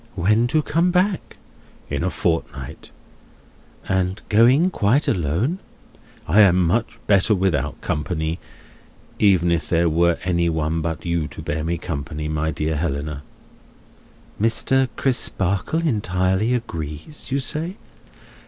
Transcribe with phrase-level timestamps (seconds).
[0.15, 1.37] "When to come back?"
[1.87, 2.89] "In a fortnight."
[3.87, 5.59] "And going quite alone?"
[6.27, 8.39] "I am much better without company,
[9.19, 13.21] even if there were any one but you to bear me company, my dear Helena."
[14.41, 14.89] "Mr.
[14.95, 17.77] Crisparkle entirely agrees, you say?"